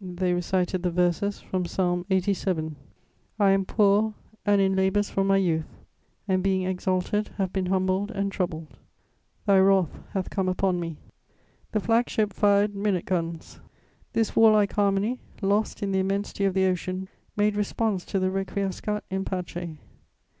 [0.00, 2.74] They recited the verses from Psalm 87:
[3.38, 5.68] "I am poor, and in labours from my youth:
[6.26, 8.66] and being exalted have been humbled and troubled.
[9.46, 10.96] "Thy wrath hath come upon me...."
[11.70, 13.60] The flag ship fired minute guns.
[14.12, 17.06] This warlike harmony, lost in the immensity of the Ocean,
[17.36, 19.76] made response to the _Requiescat in pace.